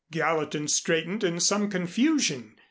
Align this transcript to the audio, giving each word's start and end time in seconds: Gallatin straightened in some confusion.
Gallatin 0.09 0.67
straightened 0.67 1.23
in 1.23 1.39
some 1.39 1.69
confusion. 1.69 2.55